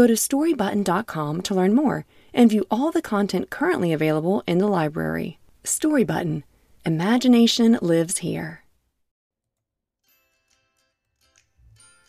Go 0.00 0.06
to 0.06 0.14
storybutton.com 0.14 1.42
to 1.42 1.54
learn 1.54 1.74
more 1.74 2.06
and 2.32 2.48
view 2.48 2.64
all 2.70 2.90
the 2.90 3.02
content 3.02 3.50
currently 3.50 3.92
available 3.92 4.42
in 4.46 4.56
the 4.56 4.66
library. 4.66 5.38
Storybutton 5.62 6.42
Imagination 6.86 7.78
lives 7.82 8.16
here. 8.24 8.64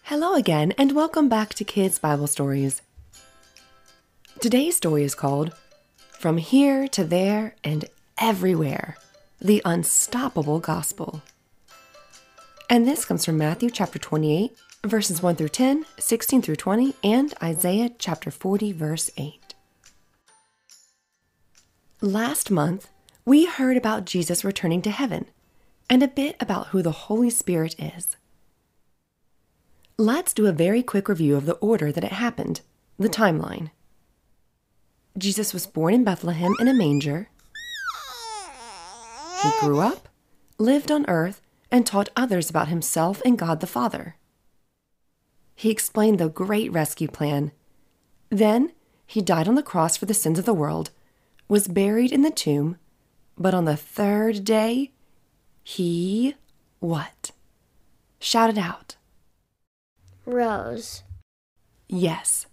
Hello 0.04 0.35
again, 0.35 0.72
and 0.77 0.94
welcome 0.94 1.27
back 1.27 1.54
to 1.55 1.66
Kids 1.66 1.99
Bible 1.99 2.27
Stories. 2.27 2.82
Today's 4.40 4.77
story 4.77 5.04
is 5.04 5.13
called 5.13 5.54
From 6.13 6.38
Here 6.38 6.88
to 6.88 7.04
There 7.04 7.55
and 7.62 7.84
Everywhere 8.18 8.96
The 9.41 9.62
Unstoppable 9.66 10.62
Gospel. 10.62 11.23
And 12.70 12.88
this 12.88 13.04
comes 13.04 13.26
from 13.26 13.38
Matthew 13.38 13.70
chapter 13.70 13.99
28, 13.99 14.55
verses 14.85 15.21
1 15.21 15.35
through 15.35 15.49
10, 15.49 15.85
16 15.99 16.41
through 16.41 16.55
20, 16.55 16.95
and 17.03 17.34
Isaiah 17.41 17.91
chapter 17.99 18.31
40, 18.31 18.71
verse 18.71 19.12
8. 19.16 19.54
Last 22.01 22.49
month, 22.49 22.90
we 23.23 23.46
heard 23.46 23.77
about 23.77 24.05
Jesus 24.05 24.43
returning 24.43 24.82
to 24.82 24.90
heaven 24.90 25.26
and 25.88 26.01
a 26.01 26.07
bit 26.07 26.35
about 26.40 26.68
who 26.68 26.82
the 26.82 26.91
Holy 26.91 27.29
Spirit 27.29 27.76
is. 27.77 28.18
Let's 29.98 30.34
do 30.34 30.48
a 30.48 30.51
very 30.51 30.82
quick 30.82 31.07
review 31.07 31.35
of 31.35 31.45
the 31.45 31.55
order 31.55 31.91
that 31.91 32.04
it 32.04 32.13
happened, 32.13 32.62
the 32.98 33.10
timeline. 33.10 33.70
Jesus 35.16 35.54
was 35.54 35.68
born 35.68 35.93
in 35.93 36.04
Bethlehem 36.04 36.55
in 36.60 36.68
a 36.68 36.73
manger. 36.73 37.29
He 39.43 39.49
grew 39.60 39.79
up, 39.79 40.10
lived 40.57 40.91
on 40.91 41.07
earth, 41.07 41.41
and 41.70 41.85
taught 41.85 42.10
others 42.16 42.49
about 42.49 42.70
himself 42.70 43.21
and 43.23 43.38
God 43.38 43.60
the 43.60 43.68
Father. 43.68 44.16
He 45.55 45.70
explained 45.70 46.20
the 46.20 46.30
great 46.30 46.71
rescue 46.71 47.07
plan. 47.07 47.52
Then 48.30 48.71
he 49.05 49.21
died 49.21 49.48
on 49.48 49.55
the 49.55 49.63
cross 49.63 49.98
for 49.98 50.05
the 50.05 50.13
sins 50.13 50.40
of 50.40 50.46
the 50.46 50.54
world, 50.54 50.91
was 51.48 51.68
buried 51.68 52.12
in 52.12 52.21
the 52.21 52.32
tomb, 52.32 52.77
but 53.38 53.54
on 53.54 53.66
the 53.66 53.76
third 53.76 54.46
day, 54.46 54.91
he 55.63 56.35
what? 56.79 57.32
Shouted 58.20 58.57
out. 58.57 58.96
Rose. 60.26 61.04
Yes. 61.88 62.48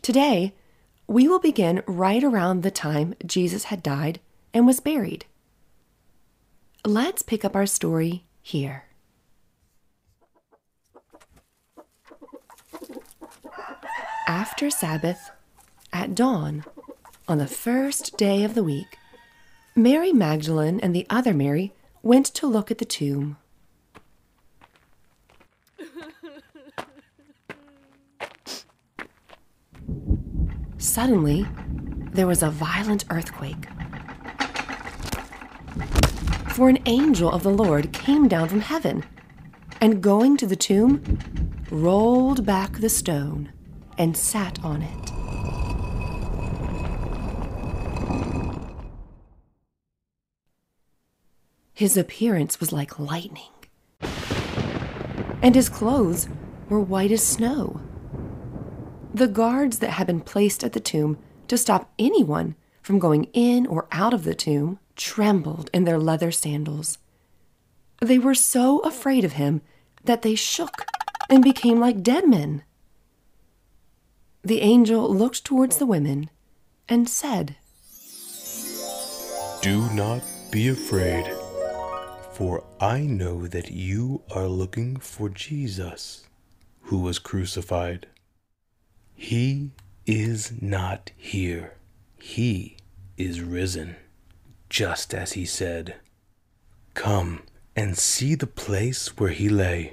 Today, 0.00 0.54
we 1.06 1.28
will 1.28 1.38
begin 1.38 1.82
right 1.86 2.24
around 2.24 2.62
the 2.62 2.70
time 2.70 3.14
Jesus 3.24 3.64
had 3.64 3.82
died 3.82 4.20
and 4.54 4.66
was 4.66 4.80
buried. 4.80 5.26
Let's 6.84 7.22
pick 7.22 7.44
up 7.44 7.54
our 7.54 7.66
story 7.66 8.24
here. 8.40 8.85
After 14.28 14.70
Sabbath, 14.70 15.30
at 15.92 16.12
dawn, 16.16 16.64
on 17.28 17.38
the 17.38 17.46
first 17.46 18.16
day 18.16 18.42
of 18.42 18.56
the 18.56 18.64
week, 18.64 18.98
Mary 19.76 20.12
Magdalene 20.12 20.80
and 20.80 20.92
the 20.92 21.06
other 21.08 21.32
Mary 21.32 21.72
went 22.02 22.26
to 22.34 22.48
look 22.48 22.72
at 22.72 22.78
the 22.78 22.84
tomb. 22.84 23.36
Suddenly, 30.76 31.46
there 32.12 32.26
was 32.26 32.42
a 32.42 32.50
violent 32.50 33.04
earthquake. 33.10 33.68
For 36.48 36.68
an 36.68 36.78
angel 36.86 37.30
of 37.30 37.44
the 37.44 37.50
Lord 37.50 37.92
came 37.92 38.26
down 38.26 38.48
from 38.48 38.60
heaven 38.60 39.04
and, 39.80 40.02
going 40.02 40.36
to 40.38 40.46
the 40.46 40.56
tomb, 40.56 41.20
rolled 41.70 42.44
back 42.44 42.72
the 42.78 42.88
stone 42.88 43.52
and 43.98 44.16
sat 44.16 44.62
on 44.64 44.82
it. 44.82 45.12
His 51.72 51.96
appearance 51.96 52.58
was 52.58 52.72
like 52.72 52.98
lightning, 52.98 53.50
and 55.42 55.54
his 55.54 55.68
clothes 55.68 56.28
were 56.68 56.80
white 56.80 57.12
as 57.12 57.22
snow. 57.22 57.80
The 59.12 59.28
guards 59.28 59.78
that 59.80 59.90
had 59.90 60.06
been 60.06 60.20
placed 60.20 60.64
at 60.64 60.72
the 60.72 60.80
tomb 60.80 61.18
to 61.48 61.58
stop 61.58 61.92
anyone 61.98 62.54
from 62.82 62.98
going 62.98 63.24
in 63.32 63.66
or 63.66 63.88
out 63.92 64.14
of 64.14 64.24
the 64.24 64.34
tomb 64.34 64.78
trembled 64.94 65.70
in 65.72 65.84
their 65.84 65.98
leather 65.98 66.30
sandals. 66.30 66.98
They 68.00 68.18
were 68.18 68.34
so 68.34 68.78
afraid 68.80 69.24
of 69.24 69.32
him 69.32 69.60
that 70.04 70.22
they 70.22 70.34
shook 70.34 70.86
and 71.28 71.42
became 71.42 71.80
like 71.80 72.02
dead 72.02 72.28
men. 72.28 72.62
The 74.46 74.60
angel 74.60 75.12
looked 75.12 75.44
towards 75.44 75.78
the 75.78 75.86
women 75.86 76.30
and 76.88 77.08
said, 77.08 77.56
Do 79.60 79.90
not 79.92 80.22
be 80.52 80.68
afraid, 80.68 81.26
for 82.30 82.62
I 82.80 83.00
know 83.00 83.48
that 83.48 83.72
you 83.72 84.22
are 84.32 84.46
looking 84.46 84.98
for 84.98 85.28
Jesus, 85.28 86.28
who 86.82 87.00
was 87.00 87.18
crucified. 87.18 88.06
He 89.16 89.72
is 90.06 90.52
not 90.62 91.10
here, 91.16 91.74
he 92.16 92.76
is 93.16 93.40
risen, 93.40 93.96
just 94.70 95.12
as 95.12 95.32
he 95.32 95.44
said. 95.44 95.96
Come 96.94 97.42
and 97.74 97.98
see 97.98 98.36
the 98.36 98.46
place 98.46 99.18
where 99.18 99.30
he 99.30 99.48
lay. 99.48 99.90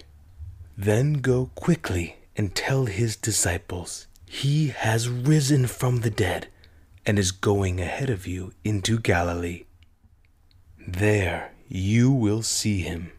Then 0.77 1.13
go 1.13 1.49
quickly 1.55 2.17
and 2.37 2.53
tell 2.53 2.85
his 2.85 3.15
disciples 3.15 4.05
he 4.33 4.69
has 4.69 5.07
risen 5.07 5.67
from 5.67 6.01
the 6.01 6.09
dead 6.09 6.47
and 7.05 7.19
is 7.19 7.31
going 7.31 7.79
ahead 7.79 8.09
of 8.09 8.25
you 8.25 8.51
into 8.63 8.97
Galilee. 8.97 9.63
There 10.88 11.53
you 11.67 12.11
will 12.11 12.41
see 12.41 12.81
him. 12.81 13.11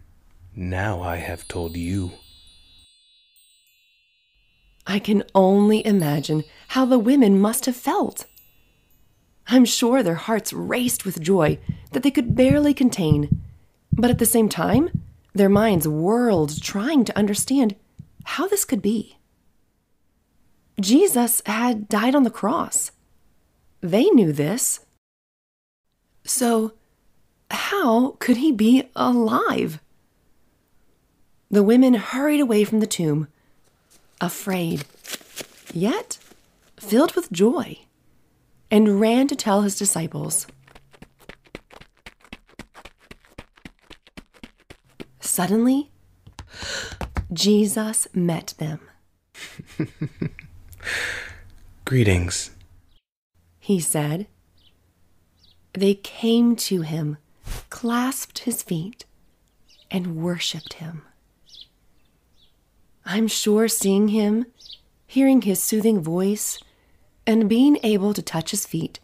Now 0.57 1.03
I 1.03 1.17
have 1.17 1.47
told 1.47 1.77
you. 1.77 2.15
I 4.89 4.99
can 4.99 5.23
only 5.37 5.87
imagine 5.87 6.43
how 6.69 6.85
the 6.85 6.99
women 6.99 7.41
must 7.41 7.67
have 7.67 7.77
felt. 7.77 8.27
I'm 9.47 9.65
sure 9.65 10.03
their 10.03 10.17
hearts 10.17 10.53
raced 10.53 11.05
with 11.05 11.21
joy 11.21 11.61
that 11.93 12.03
they 12.03 12.11
could 12.11 12.35
barely 12.35 12.75
contain, 12.75 13.41
but 13.93 14.11
at 14.11 14.19
the 14.19 14.27
same 14.27 14.49
time, 14.49 14.91
their 15.33 15.49
minds 15.49 15.87
whirled 15.87 16.61
trying 16.61 17.05
to 17.05 17.17
understand 17.17 17.77
how 18.25 18.49
this 18.49 18.65
could 18.65 18.83
be. 18.83 19.17
Jesus 20.81 21.41
had 21.47 21.89
died 21.89 22.15
on 22.15 22.25
the 22.25 22.31
cross. 22.31 22.91
They 23.81 24.05
knew 24.07 24.33
this. 24.33 24.81
So, 26.25 26.73
how 27.51 28.17
could 28.19 28.39
he 28.39 28.51
be 28.51 28.89
alive? 28.97 29.81
The 31.51 31.63
women 31.63 31.95
hurried 31.95 32.41
away 32.41 32.65
from 32.65 32.81
the 32.81 32.87
tomb, 32.87 33.29
afraid, 34.21 34.85
yet 35.73 36.19
filled 36.77 37.15
with 37.15 37.31
joy, 37.31 37.79
and 38.71 39.01
ran 39.01 39.29
to 39.29 39.37
tell 39.37 39.63
his 39.63 39.79
disciples. 39.79 40.47
Suddenly, 45.21 45.91
Jesus 47.33 48.09
met 48.15 48.55
them. 48.59 48.81
Greetings. 51.85 52.51
He 53.59 53.81
said. 53.81 54.27
They 55.73 55.95
came 55.95 56.57
to 56.57 56.83
him, 56.83 57.19
clasped 57.69 58.41
his 58.41 58.63
feet, 58.63 59.05
and 59.91 60.17
worshiped 60.17 60.75
him. 60.75 61.03
I'm 63.05 63.29
sure 63.29 63.69
seeing 63.69 64.09
him, 64.09 64.47
hearing 65.07 65.43
his 65.43 65.63
soothing 65.63 66.01
voice, 66.01 66.59
and 67.27 67.49
being 67.49 67.79
able 67.83 68.15
to 68.15 68.23
touch 68.23 68.51
his 68.51 68.67
feet 68.67 68.99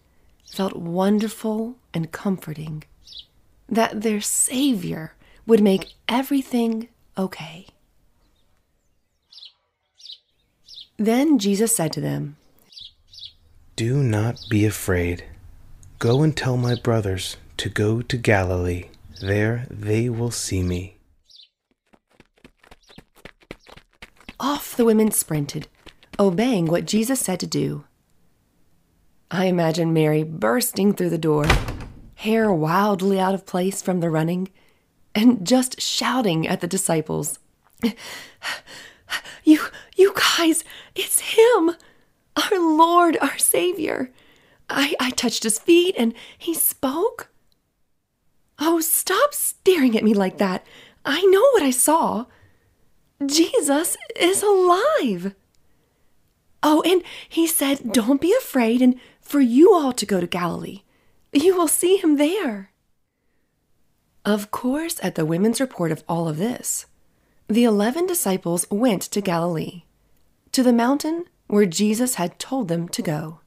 felt 0.47 0.75
wonderful 0.77 1.77
and 1.93 2.13
comforting. 2.13 2.85
That 3.69 4.03
their 4.03 4.21
Savior 4.21 5.15
would 5.47 5.63
make 5.63 5.95
everything 6.09 6.89
okay. 7.17 7.67
Then 11.01 11.39
Jesus 11.39 11.75
said 11.75 11.95
to 11.95 12.01
them, 12.03 12.37
Do 13.75 14.03
not 14.03 14.39
be 14.51 14.67
afraid. 14.67 15.25
Go 15.99 16.23
and 16.23 16.37
tell 16.37 16.59
my 16.59 16.75
brothers 16.75 17.39
to 17.57 17.71
go 17.71 18.03
to 18.03 18.19
Galilee. 18.19 18.91
There 19.23 19.67
they 19.71 20.11
will 20.11 20.31
see 20.31 20.63
me. 20.63 20.99
Off 24.39 24.77
the 24.77 24.85
women 24.85 25.11
sprinted, 25.11 25.69
obeying 26.19 26.67
what 26.67 26.85
Jesus 26.85 27.19
said 27.19 27.41
to 27.41 27.47
do. 27.47 27.85
I 29.31 29.47
imagine 29.47 29.95
Mary 29.95 30.23
bursting 30.23 30.93
through 30.93 31.11
the 31.11 31.17
door, 31.17 31.47
hair 32.17 32.53
wildly 32.53 33.19
out 33.19 33.33
of 33.33 33.47
place 33.47 33.81
from 33.81 34.01
the 34.01 34.11
running, 34.11 34.51
and 35.15 35.47
just 35.47 35.81
shouting 35.81 36.47
at 36.47 36.61
the 36.61 36.67
disciples. 36.67 37.39
You, 39.45 39.61
you 39.97 40.15
guys, 40.15 40.65
it's 41.01 41.21
him! 41.21 41.77
Our 42.37 42.59
Lord, 42.59 43.17
our 43.21 43.39
Savior. 43.39 44.11
I, 44.69 44.95
I 45.01 45.11
touched 45.11 45.43
his 45.43 45.59
feet 45.59 45.95
and 45.99 46.15
he 46.39 46.55
spoke. 46.55 47.29
Oh, 48.59 48.81
stop 48.81 49.35
staring 49.35 49.97
at 49.97 50.05
me 50.05 50.15
like 50.15 50.39
that. 50.39 50.65
I 51.05 51.23
know 51.23 51.43
what 51.53 51.63
I 51.63 51.71
saw. 51.71 52.27
Jesus 53.25 53.97
is 54.17 54.43
alive. 54.43 55.35
Oh, 56.63 56.83
and 56.83 57.03
he 57.29 57.47
said, 57.47 57.93
Don't 57.93 58.21
be 58.21 58.35
afraid, 58.35 58.83
and 58.83 59.01
for 59.21 59.41
you 59.41 59.75
all 59.75 59.93
to 59.93 60.07
go 60.07 60.21
to 60.21 60.27
Galilee. 60.27 60.83
You 61.33 61.57
will 61.57 61.69
see 61.69 61.97
him 61.97 62.17
there. 62.17 62.71
Of 64.25 64.51
course, 64.51 65.01
at 65.03 65.15
the 65.15 65.25
women's 65.25 65.61
report 65.61 65.91
of 65.91 66.05
all 66.09 66.29
of 66.29 66.37
this, 66.37 66.87
the 67.49 67.65
eleven 67.65 68.07
disciples 68.07 68.67
went 68.71 69.03
to 69.03 69.21
Galilee, 69.21 69.85
to 70.53 70.63
the 70.63 70.73
mountain 70.73 71.25
where 71.47 71.67
Jesus 71.67 72.15
had 72.15 72.39
told 72.39 72.69
them 72.69 72.89
to 72.89 73.03
go. 73.03 73.41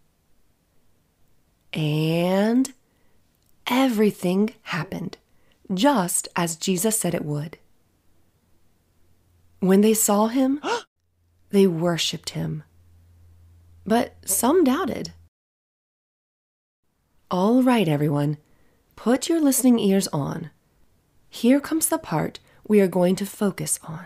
And 1.74 2.74
everything 3.68 4.54
happened 4.64 5.18
just 5.74 6.28
as 6.36 6.56
Jesus 6.56 7.00
said 7.00 7.14
it 7.14 7.26
would. 7.26 7.58
When 9.60 9.82
they 9.82 9.94
saw 9.94 10.28
him, 10.28 10.62
they 11.50 11.68
worshiped 11.68 12.32
him. 12.32 12.64
But 13.86 14.16
some 14.26 14.64
doubted. 14.64 15.14
All 17.32 17.64
right, 17.64 17.88
everyone, 17.88 18.38
put 18.96 19.30
your 19.30 19.40
listening 19.40 19.80
ears 19.80 20.08
on. 20.10 20.52
Here 21.30 21.60
comes 21.60 21.88
the 21.88 21.98
part 21.98 22.40
we 22.68 22.80
are 22.80 22.88
going 22.88 23.16
to 23.16 23.26
focus 23.26 23.80
on. 23.84 24.06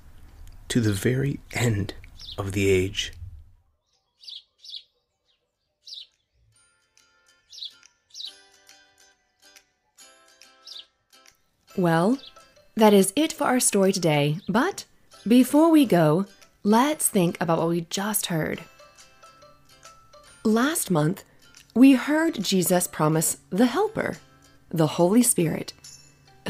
to 0.71 0.79
the 0.79 0.93
very 0.93 1.37
end 1.51 1.93
of 2.37 2.53
the 2.53 2.69
age. 2.69 3.11
Well, 11.75 12.19
that 12.75 12.93
is 12.93 13.11
it 13.17 13.33
for 13.33 13.43
our 13.43 13.59
story 13.59 13.91
today. 13.91 14.37
But 14.47 14.85
before 15.27 15.69
we 15.69 15.85
go, 15.85 16.25
let's 16.63 17.09
think 17.09 17.35
about 17.41 17.57
what 17.57 17.67
we 17.67 17.81
just 17.89 18.27
heard. 18.27 18.61
Last 20.45 20.89
month, 20.89 21.25
we 21.75 21.93
heard 21.95 22.41
Jesus 22.41 22.87
promise 22.87 23.39
the 23.49 23.65
Helper, 23.65 24.19
the 24.69 24.87
Holy 24.87 25.21
Spirit, 25.21 25.73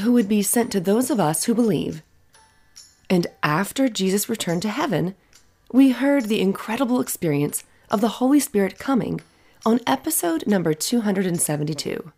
who 0.02 0.12
would 0.12 0.30
be 0.30 0.44
sent 0.44 0.72
to 0.74 0.80
those 0.80 1.10
of 1.10 1.20
us 1.20 1.46
who 1.46 1.56
believe. 1.56 2.04
And 3.12 3.28
after 3.44 3.90
Jesus 3.90 4.30
returned 4.30 4.62
to 4.62 4.69
heaven, 4.69 5.16
we 5.69 5.90
heard 5.90 6.25
the 6.25 6.40
incredible 6.40 7.02
experience 7.02 7.66
of 7.90 8.00
the 8.00 8.08
Holy 8.08 8.40
Spirit 8.40 8.80
coming 8.80 9.19
on 9.66 9.81
episode 9.86 10.48
number 10.48 10.74
272. 10.74 12.13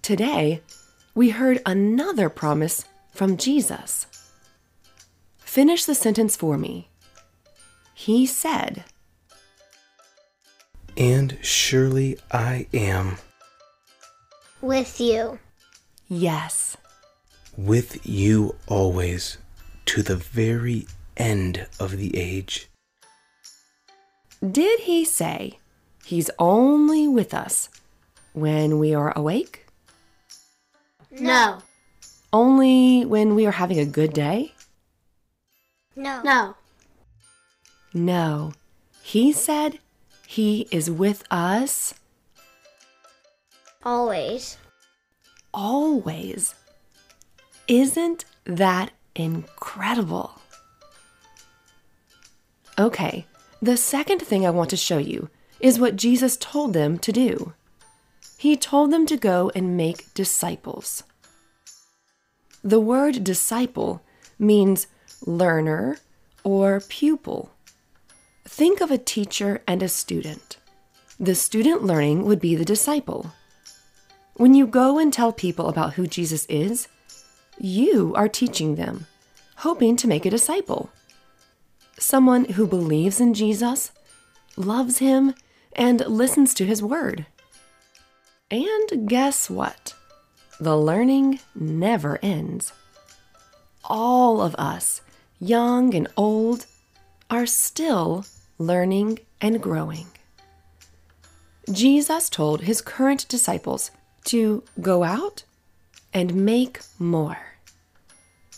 Today, 0.00 0.62
we 1.14 1.30
heard 1.30 1.60
another 1.66 2.30
promise 2.30 2.86
from 3.12 3.36
Jesus. 3.36 4.06
Finish 5.36 5.84
the 5.84 5.94
sentence 5.94 6.34
for 6.34 6.56
me. 6.56 6.88
He 7.92 8.24
said, 8.24 8.84
And 10.96 11.36
surely 11.42 12.16
I 12.32 12.68
am 12.72 13.18
with 14.62 14.98
you. 14.98 15.38
Yes. 16.08 16.78
With 17.56 18.06
you 18.06 18.56
always 18.66 19.38
to 19.86 20.02
the 20.02 20.16
very 20.16 20.86
end 21.16 21.66
of 21.78 21.96
the 21.96 22.16
age. 22.16 22.68
Did 24.50 24.80
he 24.80 25.04
say 25.04 25.58
he's 26.04 26.30
only 26.38 27.08
with 27.08 27.32
us 27.32 27.68
when 28.32 28.78
we 28.78 28.94
are 28.94 29.16
awake? 29.16 29.66
No. 31.10 31.58
Only 32.32 33.04
when 33.04 33.34
we 33.34 33.46
are 33.46 33.52
having 33.52 33.78
a 33.78 33.86
good 33.86 34.12
day? 34.12 34.52
No. 35.96 36.20
No. 36.22 36.56
No. 37.94 38.52
He 39.02 39.32
said 39.32 39.78
he 40.26 40.66
is 40.72 40.90
with 40.90 41.22
us 41.30 41.94
Always. 43.84 44.56
always. 45.52 46.54
Isn't 47.68 48.26
that 48.44 48.92
incredible? 49.14 50.40
Okay, 52.78 53.26
the 53.62 53.76
second 53.78 54.20
thing 54.20 54.44
I 54.44 54.50
want 54.50 54.68
to 54.70 54.76
show 54.76 54.98
you 54.98 55.30
is 55.60 55.78
what 55.78 55.96
Jesus 55.96 56.36
told 56.36 56.74
them 56.74 56.98
to 56.98 57.12
do. 57.12 57.54
He 58.36 58.56
told 58.56 58.90
them 58.90 59.06
to 59.06 59.16
go 59.16 59.50
and 59.54 59.76
make 59.76 60.12
disciples. 60.12 61.04
The 62.62 62.80
word 62.80 63.24
disciple 63.24 64.02
means 64.38 64.86
learner 65.24 65.98
or 66.42 66.80
pupil. 66.80 67.50
Think 68.44 68.82
of 68.82 68.90
a 68.90 68.98
teacher 68.98 69.62
and 69.66 69.82
a 69.82 69.88
student. 69.88 70.58
The 71.18 71.34
student 71.34 71.82
learning 71.82 72.24
would 72.24 72.40
be 72.40 72.56
the 72.56 72.64
disciple. 72.64 73.32
When 74.34 74.52
you 74.52 74.66
go 74.66 74.98
and 74.98 75.12
tell 75.12 75.32
people 75.32 75.68
about 75.68 75.94
who 75.94 76.06
Jesus 76.06 76.44
is, 76.46 76.88
you 77.58 78.12
are 78.14 78.28
teaching 78.28 78.74
them, 78.74 79.06
hoping 79.56 79.96
to 79.96 80.08
make 80.08 80.26
a 80.26 80.30
disciple. 80.30 80.90
Someone 81.98 82.44
who 82.44 82.66
believes 82.66 83.20
in 83.20 83.34
Jesus, 83.34 83.92
loves 84.56 84.98
him, 84.98 85.34
and 85.74 86.00
listens 86.06 86.54
to 86.54 86.64
his 86.64 86.82
word. 86.82 87.26
And 88.50 89.08
guess 89.08 89.50
what? 89.50 89.94
The 90.60 90.76
learning 90.76 91.40
never 91.54 92.18
ends. 92.22 92.72
All 93.84 94.40
of 94.40 94.54
us, 94.56 95.00
young 95.40 95.94
and 95.94 96.08
old, 96.16 96.66
are 97.30 97.46
still 97.46 98.24
learning 98.58 99.18
and 99.40 99.60
growing. 99.60 100.06
Jesus 101.72 102.28
told 102.28 102.62
his 102.62 102.80
current 102.80 103.26
disciples 103.28 103.90
to 104.24 104.62
go 104.80 105.02
out 105.02 105.44
and 106.14 106.34
make 106.34 106.80
more. 106.98 107.36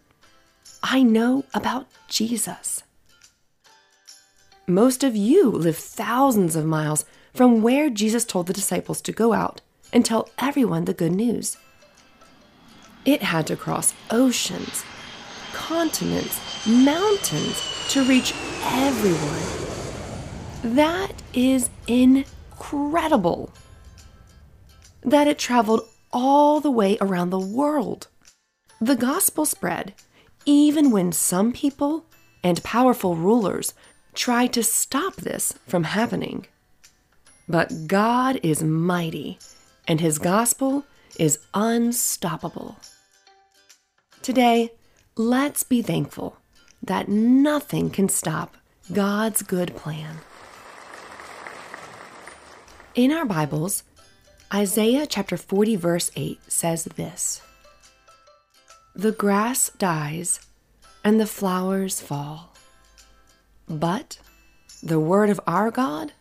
I 0.83 1.03
know 1.03 1.45
about 1.53 1.89
Jesus. 2.09 2.85
Most 4.69 5.05
of 5.05 5.15
you 5.15 5.49
live 5.49 5.77
thousands 5.77 6.57
of 6.57 6.67
miles 6.67 7.05
from 7.33 7.63
where 7.63 7.89
Jesus 7.89 8.25
told 8.25 8.49
the 8.49 8.53
disciples 8.53 9.01
to 9.03 9.13
go 9.13 9.33
out 9.33 9.61
and 9.93 10.05
tell 10.05 10.29
everyone 10.39 10.87
the 10.87 10.93
good 10.93 11.13
news. 11.13 11.57
It 13.05 13.23
had 13.23 13.47
to 13.47 13.55
cross 13.55 13.95
oceans, 14.11 14.85
continents, 15.53 16.67
mountains 16.67 17.87
to 17.91 18.03
reach 18.07 18.35
everyone. 18.65 19.41
That 20.75 21.13
is 21.33 21.71
incredible. 21.87 23.53
That 25.03 25.29
it 25.29 25.39
traveled 25.39 25.89
all 26.13 26.61
the 26.61 26.73
way 26.73 26.99
around 27.01 27.31
the 27.31 27.39
world. 27.39 28.09
The 28.81 28.97
gospel 28.97 29.47
spread, 29.47 29.95
even 30.45 30.91
when 30.91 31.13
some 31.13 31.53
people 31.53 32.07
and 32.43 32.61
powerful 32.65 33.15
rulers 33.15 33.73
tried 34.17 34.53
to 34.55 34.63
stop 34.63 35.17
this 35.17 35.55
from 35.67 35.85
happening. 35.85 36.47
But 37.49 37.87
God 37.87 38.41
is 38.43 38.63
mighty, 38.63 39.39
and 39.87 40.01
his 40.01 40.19
gospel 40.19 40.85
is 41.19 41.39
unstoppable. 41.55 42.77
Today, 44.23 44.73
let's 45.17 45.63
be 45.63 45.83
thankful 45.83 46.39
that 46.83 47.09
nothing 47.09 47.91
can 47.91 48.09
stop 48.09 48.57
God's 48.93 49.43
good 49.43 49.77
plan. 49.77 50.17
In 52.95 53.13
our 53.13 53.25
Bibles, 53.25 53.83
Isaiah 54.53 55.07
chapter 55.07 55.37
40, 55.37 55.77
verse 55.77 56.11
8 56.17 56.41
says 56.49 56.85
this 56.85 57.43
The 58.95 59.13
grass 59.13 59.71
dies 59.71 60.41
and 61.05 61.21
the 61.21 61.27
flowers 61.27 62.01
fall, 62.01 62.56
but 63.69 64.19
the 64.83 65.01
word 65.01 65.31
of 65.31 65.41
our 65.47 65.71
God 65.71 66.13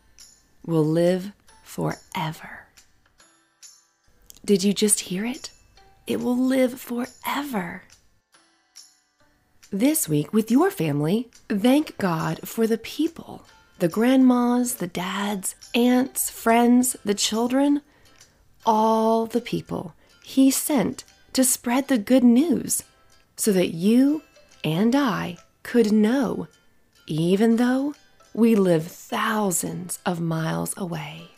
will 0.65 0.85
live 0.85 1.31
forever. 1.63 2.67
Did 4.43 4.63
you 4.63 4.73
just 4.73 4.99
hear 5.01 5.25
it? 5.25 5.51
It 6.07 6.21
will 6.21 6.37
live 6.37 6.79
forever. 6.79 7.83
This 9.71 10.07
week, 10.07 10.31
with 10.31 10.51
your 10.51 10.69
family, 10.69 11.29
thank 11.49 11.97
God 11.97 12.47
for 12.47 12.67
the 12.67 12.77
people 12.77 13.45
the 13.79 13.87
grandmas, 13.89 14.75
the 14.75 14.87
dads, 14.87 15.55
aunts, 15.73 16.29
friends, 16.29 16.95
the 17.03 17.13
children, 17.13 17.81
all 18.65 19.25
the 19.25 19.41
people 19.41 19.93
He 20.23 20.49
sent 20.49 21.03
to 21.33 21.43
spread 21.43 21.87
the 21.89 21.97
good 21.97 22.23
news 22.23 22.83
so 23.35 23.51
that 23.51 23.73
you 23.73 24.21
and 24.63 24.95
I 24.95 25.37
could 25.63 25.91
know, 25.91 26.47
even 27.07 27.57
though 27.57 27.93
we 28.33 28.55
live 28.55 28.87
thousands 28.87 29.99
of 30.05 30.19
miles 30.19 30.73
away. 30.77 31.29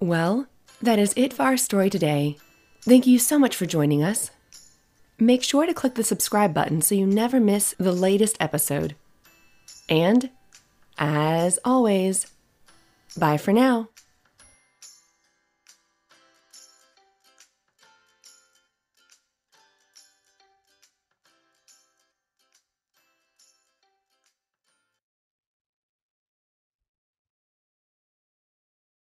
Well, 0.00 0.46
that 0.82 0.98
is 0.98 1.14
it 1.16 1.32
for 1.32 1.44
our 1.44 1.56
story 1.56 1.88
today. 1.88 2.36
Thank 2.82 3.06
you 3.06 3.18
so 3.18 3.38
much 3.38 3.56
for 3.56 3.66
joining 3.66 4.02
us. 4.02 4.30
Make 5.18 5.42
sure 5.42 5.64
to 5.64 5.72
click 5.72 5.94
the 5.94 6.04
subscribe 6.04 6.52
button 6.52 6.82
so 6.82 6.94
you 6.94 7.06
never 7.06 7.40
miss 7.40 7.74
the 7.78 7.92
latest 7.92 8.36
episode. 8.40 8.94
And, 9.88 10.30
as 10.98 11.58
always, 11.64 12.26
bye 13.16 13.38
for 13.38 13.52
now. 13.52 13.88